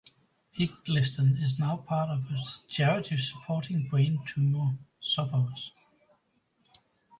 [0.57, 5.73] Igglesden is now part of a charity supporting brain tumour sufferers.